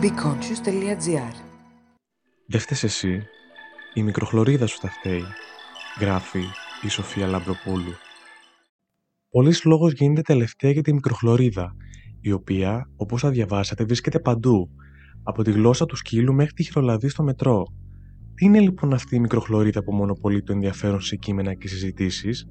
beconscious.gr 0.00 1.34
Δεν 2.46 2.60
φταίς 2.60 2.82
εσύ, 2.82 3.22
η 3.94 4.02
μικροχλωρίδα 4.02 4.66
σου 4.66 4.78
θα 4.80 4.88
φταίει, 4.88 5.24
γράφει 6.00 6.42
η 6.82 6.88
Σοφία 6.88 7.26
Λαμπροπούλου. 7.26 7.92
Πολλή 9.30 9.54
λόγος 9.64 9.92
γίνεται 9.92 10.22
τελευταία 10.22 10.70
για 10.70 10.82
τη 10.82 10.92
μικροχλωρίδα, 10.92 11.76
η 12.20 12.32
οποία, 12.32 12.90
όπως 12.96 13.20
θα 13.20 13.30
διαβάσατε, 13.30 13.84
βρίσκεται 13.84 14.20
παντού, 14.20 14.70
από 15.22 15.42
τη 15.42 15.50
γλώσσα 15.50 15.86
του 15.86 15.96
σκύλου 15.96 16.34
μέχρι 16.34 16.52
τη 16.52 16.62
χειρολαδή 16.62 17.08
στο 17.08 17.22
μετρό. 17.22 17.64
Τι 18.34 18.44
είναι 18.44 18.60
λοιπόν 18.60 18.92
αυτή 18.92 19.16
η 19.16 19.20
μικροχλωρίδα 19.20 19.82
που 19.82 19.92
μονοπολεί 19.92 20.42
το 20.42 20.52
ενδιαφέρον 20.52 21.00
σε 21.00 21.16
κείμενα 21.16 21.54
και 21.54 21.68
συζητήσεις; 21.68 22.46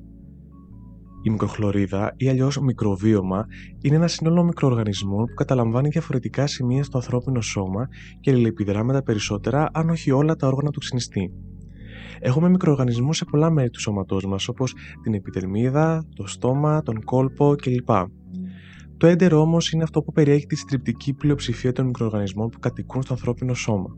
Η 1.25 1.29
μικροχλωρίδα 1.29 2.13
ή 2.17 2.29
αλλιώς 2.29 2.59
μικροβίωμα 2.59 3.45
είναι 3.81 3.95
ένα 3.95 4.07
σύνολο 4.07 4.43
μικροοργανισμών 4.43 5.25
που 5.25 5.33
καταλαμβάνει 5.33 5.89
διαφορετικά 5.89 6.47
σημεία 6.47 6.83
στο 6.83 6.97
ανθρώπινο 6.97 7.41
σώμα 7.41 7.88
και 8.20 8.31
αλληλεπιδρά 8.31 8.83
με 8.83 8.93
τα 8.93 9.03
περισσότερα, 9.03 9.69
αν 9.73 9.89
όχι 9.89 10.11
όλα, 10.11 10.35
τα 10.35 10.47
όργανα 10.47 10.69
του 10.69 10.80
ξυνιστή. 10.80 11.31
Έχουμε 12.19 12.49
μικροοργανισμούς 12.49 13.17
σε 13.17 13.25
πολλά 13.25 13.49
μέρη 13.49 13.69
του 13.69 13.80
σώματός 13.80 14.25
μας, 14.25 14.47
όπως 14.47 14.73
την 15.03 15.13
επιδερμίδα, 15.13 16.05
το 16.16 16.27
στόμα, 16.27 16.81
τον 16.81 17.03
κόλπο 17.03 17.55
κλπ. 17.55 17.89
Το 18.97 19.07
έντερο 19.07 19.39
όμως 19.39 19.71
είναι 19.71 19.83
αυτό 19.83 20.02
που 20.02 20.11
περιέχει 20.11 20.45
τη 20.45 20.55
στριπτική 20.55 21.13
πλειοψηφία 21.13 21.71
των 21.71 21.85
μικροοργανισμών 21.85 22.49
που 22.49 22.59
κατοικούν 22.59 23.02
στο 23.02 23.13
ανθρώπινο 23.13 23.53
σώμα. 23.53 23.97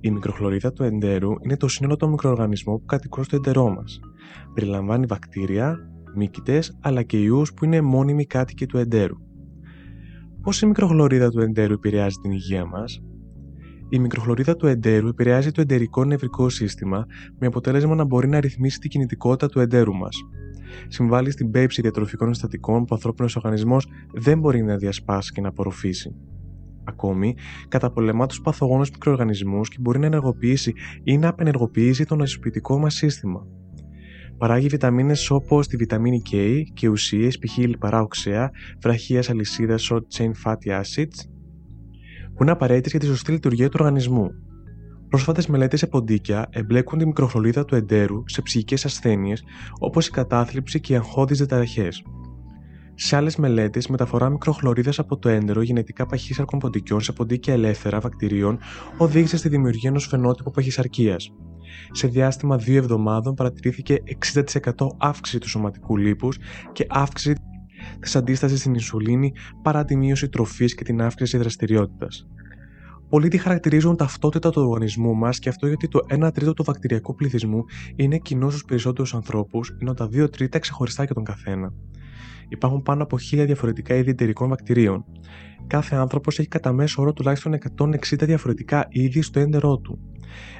Η 0.00 0.10
μικροχλωρίδα 0.10 0.72
του 0.72 0.82
εντέρου 0.82 1.30
είναι 1.44 1.56
το 1.56 1.68
σύνολο 1.68 1.96
των 1.96 2.10
μικροοργανισμών 2.10 2.78
που 2.78 2.84
κατοικούν 2.84 3.24
στο 3.24 3.36
εντερό 3.36 3.68
μας. 3.74 4.00
Περιλαμβάνει 4.54 5.06
βακτήρια, 5.06 5.90
μύκητε 6.16 6.62
αλλά 6.80 7.02
και 7.02 7.22
ιούς 7.22 7.54
που 7.54 7.64
είναι 7.64 7.80
μόνιμοι 7.80 8.26
κάτοικοι 8.26 8.66
του 8.66 8.78
εντέρου. 8.78 9.16
Πώς 10.42 10.62
η 10.62 10.66
μικροχλωρίδα 10.66 11.30
του 11.30 11.40
εντέρου 11.40 11.72
επηρεάζει 11.72 12.16
την 12.22 12.30
υγεία 12.30 12.64
μας, 12.64 13.00
η 13.88 13.98
μικροχλωρίδα 13.98 14.56
του 14.56 14.66
εντέρου 14.66 15.08
επηρεάζει 15.08 15.50
το 15.50 15.60
εντερικό 15.60 16.04
νευρικό 16.04 16.48
σύστημα 16.48 17.06
με 17.38 17.46
αποτέλεσμα 17.46 17.94
να 17.94 18.04
μπορεί 18.04 18.28
να 18.28 18.40
ρυθμίσει 18.40 18.78
την 18.78 18.90
κινητικότητα 18.90 19.48
του 19.48 19.60
εντέρου 19.60 19.94
μας. 19.94 20.16
Συμβάλλει 20.88 21.30
στην 21.30 21.50
πέψη 21.50 21.80
διατροφικών 21.80 22.34
συστατικών 22.34 22.78
που 22.78 22.88
ο 22.90 22.94
ανθρώπινος 22.94 23.36
οργανισμός 23.36 23.86
δεν 24.14 24.38
μπορεί 24.38 24.62
να 24.62 24.76
διασπάσει 24.76 25.32
και 25.32 25.40
να 25.40 25.48
απορροφήσει. 25.48 26.14
Ακόμη, 26.84 27.34
καταπολεμά 27.68 28.26
τους 28.26 28.40
παθογόνους 28.40 28.90
μικροοργανισμούς 28.90 29.68
και 29.68 29.76
μπορεί 29.80 29.98
να 29.98 30.06
ενεργοποιήσει 30.06 30.72
ή 31.02 31.18
να 31.18 31.28
απενεργοποιήσει 31.28 32.04
το 32.04 32.16
νοσοποιητικό 32.16 32.78
μας 32.78 32.94
σύστημα. 32.94 33.46
Παράγει 34.38 34.66
βιταμίνες 34.66 35.30
όπως 35.30 35.66
τη 35.66 35.76
βιταμίνη 35.76 36.22
K 36.32 36.62
και 36.74 36.88
ουσίες 36.88 37.38
π.χ. 37.38 37.56
λιπαρά 37.56 38.00
οξέα, 38.00 38.50
βραχίας 38.80 39.30
αλυσίδα 39.30 39.76
short 39.90 40.02
chain 40.16 40.30
fatty 40.44 40.80
acids, 40.80 41.28
που 42.34 42.42
είναι 42.42 42.50
απαραίτητες 42.50 42.90
για 42.90 43.00
τη 43.00 43.06
σωστή 43.06 43.32
λειτουργία 43.32 43.68
του 43.68 43.76
οργανισμού. 43.80 44.30
Πρόσφατες 45.08 45.46
μελέτες 45.46 45.78
σε 45.78 45.86
ποντίκια 45.86 46.46
εμπλέκουν 46.50 46.98
τη 46.98 47.06
μικροχλωρίδα 47.06 47.64
του 47.64 47.74
εντέρου 47.74 48.22
σε 48.26 48.42
ψυχικές 48.42 48.84
ασθένειες 48.84 49.44
όπως 49.78 50.06
η 50.06 50.10
κατάθλιψη 50.10 50.80
και 50.80 50.92
οι 50.92 50.96
αγχώδεις 50.96 51.38
διαταραχές. 51.38 52.02
Σε 52.94 53.16
άλλες 53.16 53.36
μελέτες, 53.36 53.84
η 53.84 53.90
μεταφορά 53.90 54.30
μικροχλωρίδας 54.30 54.98
από 54.98 55.18
το 55.18 55.28
έντερο 55.28 55.62
γενετικά 55.62 56.06
παχύσαρκων 56.06 56.58
ποντικιών 56.58 57.00
σε 57.00 57.12
ποντίκια 57.12 57.52
ελεύθερα 57.52 58.00
βακτηρίων 58.00 58.58
οδήγησε 58.96 59.36
στη 59.36 59.48
δημιουργία 59.48 59.90
ενός 59.90 60.06
φαινότυπου 60.06 60.50
παχυσαρκίας. 60.50 61.32
Σε 61.90 62.06
διάστημα 62.06 62.56
δύο 62.56 62.76
εβδομάδων 62.76 63.34
παρατηρήθηκε 63.34 64.02
60% 64.32 64.86
αύξηση 64.98 65.38
του 65.38 65.48
σωματικού 65.48 65.96
λίπους 65.96 66.38
και 66.72 66.86
αύξηση 66.88 67.36
της 68.00 68.16
αντίστασης 68.16 68.58
στην 68.58 68.74
ινσουλίνη 68.74 69.32
παρά 69.62 69.84
τη 69.84 69.96
μείωση 69.96 70.28
τροφής 70.28 70.74
και 70.74 70.84
την 70.84 71.02
αύξηση 71.02 71.36
δραστηριότητας. 71.38 72.26
Πολλοί 73.08 73.28
τη 73.28 73.38
χαρακτηρίζουν 73.38 73.96
ταυτότητα 73.96 74.50
του 74.50 74.62
οργανισμού 74.62 75.14
μας 75.14 75.38
και 75.38 75.48
αυτό 75.48 75.66
γιατί 75.66 75.88
το 75.88 76.00
1 76.08 76.30
τρίτο 76.34 76.52
του 76.54 76.64
βακτηριακού 76.64 77.14
πληθυσμού 77.14 77.64
είναι 77.96 78.18
κοινός 78.18 78.52
στους 78.52 78.64
περισσότερους 78.64 79.14
ανθρώπους, 79.14 79.76
ενώ 79.80 79.94
τα 79.94 80.08
2 80.08 80.30
τρίτα 80.30 80.58
ξεχωριστά 80.58 81.04
για 81.04 81.14
τον 81.14 81.24
καθένα. 81.24 81.72
Υπάρχουν 82.48 82.82
πάνω 82.82 83.02
από 83.02 83.16
1000 83.16 83.44
διαφορετικά 83.46 83.94
είδη 83.94 84.10
εταιρικών 84.10 84.48
βακτηρίων. 84.48 85.04
Κάθε 85.66 85.96
άνθρωπος 85.96 86.38
έχει 86.38 86.48
κατά 86.48 86.72
μέσο 86.72 87.02
όρο 87.02 87.12
τουλάχιστον 87.12 87.54
160 87.78 87.94
διαφορετικά 88.18 88.86
είδη 88.88 89.22
στο 89.22 89.40
έντερό 89.40 89.78
του. 89.78 89.98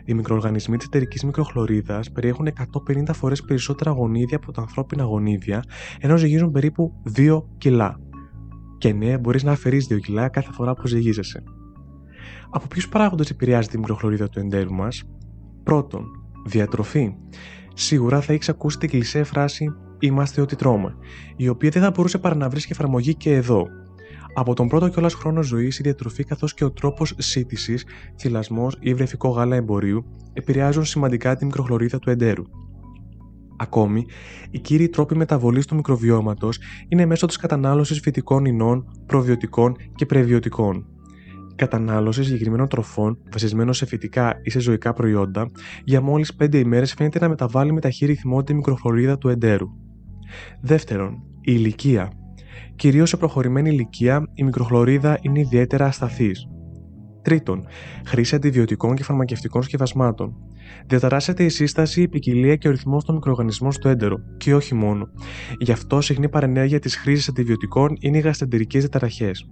Οι 0.05 0.15
μικροοργανισμοί 0.15 0.77
της 0.77 0.87
εταιρικής 0.87 1.25
μικροχλωρίδας 1.25 2.13
περιέχουν 2.13 2.47
150 2.47 3.13
φορές 3.13 3.43
περισσότερα 3.43 3.91
γονίδια 3.91 4.37
από 4.37 4.53
τα 4.53 4.61
ανθρώπινα 4.61 5.03
γονίδια, 5.03 5.63
ενώ 6.01 6.17
ζυγίζουν 6.17 6.51
περίπου 6.51 7.03
2 7.17 7.43
κιλά. 7.59 8.01
Και 8.79 8.93
ναι, 8.93 9.19
μπορείς 9.19 9.43
να 9.43 9.53
αφαιρείς 9.53 9.87
2 9.91 9.99
κιλά 9.99 10.29
κάθε 10.29 10.53
φορά 10.53 10.75
που 10.75 10.87
ζυγίζεσαι. 10.87 11.43
Από 12.51 12.67
ποιους 12.67 12.89
παράγοντες 12.89 13.31
επηρεάζεται 13.31 13.77
η 13.77 13.81
μικροχλωρίδα 13.81 14.29
του 14.29 14.39
εντέρου 14.39 14.73
μας, 14.73 15.05
Πρώτον, 15.67 16.05
διατροφή. 16.45 17.15
Σίγουρα 17.75 18.21
θα 18.21 18.33
έχεις 18.33 18.49
ακούσει 18.49 18.79
την 18.79 18.89
κλεισέ 18.89 19.23
φράση 19.23 19.75
Είμαστε 19.99 20.41
ό,τι 20.41 20.57
τρώμε, 20.57 20.95
η 21.37 21.49
οποία 21.49 21.71
δεν 21.71 21.83
θα 21.83 21.91
μπορούσε 21.91 22.19
παρά 22.19 22.35
να 22.35 22.49
βρίσκει 22.49 22.73
εφαρμογή 22.73 23.15
και 23.15 23.35
εδώ. 23.35 23.67
Από 24.39 24.55
τον 24.55 24.69
πρώτο 24.69 24.89
κιόλας 24.89 25.15
χρόνο 25.15 25.43
ζωής, 25.43 25.79
η 25.79 25.83
διατροφή 25.83 26.25
καθώς 26.25 26.55
και 26.55 26.65
ο 26.65 26.71
τρόπος 26.71 27.15
σύντησης, 27.17 27.85
θυλασμός 28.19 28.77
ή 28.81 28.95
βρεφικό 28.95 29.29
γάλα 29.29 29.57
εμπορίου 29.57 30.05
επηρεάζουν 30.33 30.85
σημαντικά 30.85 31.37
τη 31.37 31.45
μικροχλωρίδα 31.45 31.99
του 31.99 32.11
εντέρου. 32.11 32.45
Ακόμη, 33.57 34.07
οι 34.51 34.59
κύριοι 34.59 34.89
τρόποι 34.89 35.17
μεταβολής 35.17 35.67
του 35.67 35.75
μικροβιώματος 35.75 36.59
είναι 36.89 37.07
μέσω 37.07 37.27
της 37.27 37.37
κατανάλωσης 37.37 38.01
φυτικών 38.01 38.45
ινών, 38.45 38.85
προβιωτικών 39.07 39.77
και 39.95 40.07
πρεβιωτικών. 40.07 40.87
Η 41.51 41.55
κατανάλωση 41.55 42.25
συγκεκριμένων 42.25 42.69
τροφών, 42.69 43.19
βασισμένων 43.33 43.75
σε 43.75 43.87
φυτικά 43.87 44.41
ή 44.43 44.51
σε 44.51 44.59
ζωικά 44.59 44.93
προϊόντα, 44.93 45.51
για 45.85 46.01
μόλις 46.01 46.35
5 46.35 46.59
ημέρες 46.59 46.95
φαίνεται 46.95 47.19
να 47.19 47.29
μεταβάλει 47.29 47.73
με 47.73 47.81
ταχύ 47.81 48.07
ρυθμό 48.07 48.43
τη 48.43 48.55
μικροχλωρίδα 48.55 49.19
του 49.19 49.29
εντέρου. 49.29 49.69
Δεύτερον, 50.61 51.13
η 51.41 51.53
ηλικία. 51.55 52.13
Κυρίως 52.77 53.09
σε 53.09 53.17
προχωρημένη 53.17 53.71
ηλικία, 53.71 54.31
η 54.35 54.43
μικροχλωρίδα 54.43 55.19
είναι 55.21 55.41
ιδιαίτερα 55.41 55.87
ασταθής. 55.87 56.47
Τρίτον, 57.23 57.67
χρήση 58.07 58.35
αντιβιωτικών 58.35 58.95
και 58.95 59.03
φαρμακευτικών 59.03 59.63
σκευασμάτων. 59.63 60.35
Διαταράσσεται 60.87 61.45
η 61.45 61.49
σύσταση, 61.49 62.03
η 62.03 62.09
ποικιλία 62.09 62.57
και 62.57 62.69
ο 62.69 62.71
ρυθμός 62.71 63.05
των 63.05 63.15
μικροοργανισμών 63.15 63.73
στο 63.73 63.89
έντερο, 63.89 64.17
και 64.37 64.55
όχι 64.55 64.75
μόνο. 64.75 65.09
Γι' 65.59 65.73
αυτό 65.73 66.01
συχνή 66.01 66.29
παρενέργεια 66.29 66.79
της 66.79 66.97
χρήσης 66.97 67.29
αντιβιωτικών 67.29 67.97
είναι 68.01 68.17
οι 68.17 68.21
γαστεντερικές 68.21 68.81
διαταραχές. 68.81 69.49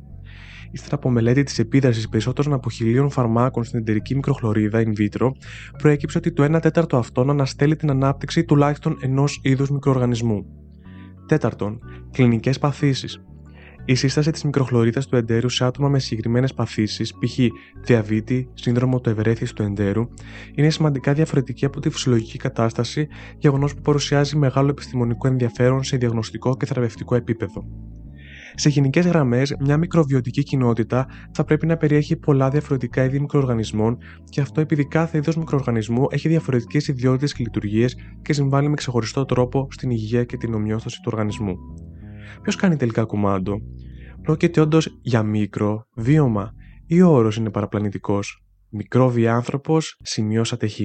Ύστερα 0.70 0.94
από 0.94 1.10
μελέτη 1.10 1.42
της 1.42 1.58
επίδρασης 1.58 2.08
περισσότερων 2.08 2.52
από 2.52 2.70
χιλίων 2.70 3.10
φαρμάκων 3.10 3.64
στην 3.64 3.78
εντερική 3.78 4.14
μικροχλωρίδα 4.14 4.82
in 4.84 5.00
vitro, 5.00 5.28
προέκυψε 5.78 6.18
ότι 6.18 6.32
το 6.32 6.44
1 6.44 6.60
τέταρτο 6.60 6.96
αυτών 6.96 7.30
αναστέλει 7.30 7.76
την 7.76 7.90
ανάπτυξη 7.90 8.44
τουλάχιστον 8.44 8.96
ενός 9.00 9.40
είδους 9.42 9.70
μικροοργανισμού. 9.70 10.44
Τέταρτον, 11.26 11.80
κλινικές 12.10 12.58
παθήσεις. 12.58 13.24
Η 13.86 13.94
σύσταση 13.94 14.30
της 14.30 14.44
μικροχλωρίδας 14.44 15.06
του 15.06 15.16
εντέρου 15.16 15.48
σε 15.48 15.64
άτομα 15.64 15.88
με 15.88 15.98
συγκεκριμένες 15.98 16.54
παθήσεις, 16.54 17.12
π.χ. 17.12 17.38
διαβήτη, 17.84 18.48
σύνδρομο 18.54 19.00
του 19.00 19.10
ευρέθη 19.10 19.54
του 19.54 19.62
εντέρου, 19.62 20.08
είναι 20.54 20.70
σημαντικά 20.70 21.12
διαφορετική 21.12 21.64
από 21.64 21.80
τη 21.80 21.90
φυσιολογική 21.90 22.38
κατάσταση, 22.38 23.08
γεγονός 23.38 23.74
που 23.74 23.80
παρουσιάζει 23.80 24.36
μεγάλο 24.36 24.68
επιστημονικό 24.68 25.28
ενδιαφέρον 25.28 25.82
σε 25.82 25.96
διαγνωστικό 25.96 26.56
και 26.56 26.66
θεραπευτικό 26.66 27.14
επίπεδο. 27.14 27.64
Σε 28.54 28.68
γενικές 28.68 29.06
γραμμές, 29.06 29.54
μια 29.60 29.76
μικροβιωτική 29.76 30.42
κοινότητα 30.42 31.06
θα 31.32 31.44
πρέπει 31.44 31.66
να 31.66 31.76
περιέχει 31.76 32.16
πολλά 32.16 32.50
διαφορετικά 32.50 33.04
είδη 33.04 33.20
μικροοργανισμών 33.20 33.98
και 34.24 34.40
αυτό 34.40 34.60
επειδή 34.60 34.86
κάθε 34.86 35.18
είδος 35.18 35.36
μικροοργανισμού 35.36 36.06
έχει 36.10 36.28
διαφορετικές 36.28 36.88
ιδιότητες 36.88 37.32
και 37.32 37.42
λειτουργίες 37.42 37.96
και 38.22 38.32
συμβάλλει 38.32 38.68
με 38.68 38.74
ξεχωριστό 38.74 39.24
τρόπο 39.24 39.68
στην 39.70 39.90
υγεία 39.90 40.24
και 40.24 40.36
την 40.36 40.54
ομοιόσταση 40.54 40.96
του 40.96 41.08
οργανισμού. 41.12 41.56
Ποιος 42.42 42.56
κάνει 42.56 42.76
τελικά 42.76 43.04
κουμάντο, 43.04 43.60
Πρόκειται 44.24 44.60
όντως 44.60 44.98
για 45.02 45.22
μικρό 45.22 45.86
βίωμα 45.94 46.52
ή 46.86 47.02
ο 47.02 47.10
όρος 47.10 47.36
είναι 47.36 47.50
παραπλανητικός. 47.50 48.44
Μικρόβια 48.68 49.34
άνθρωπος 49.34 49.96
σημειώσατε 50.02 50.68
χ. 50.68 50.80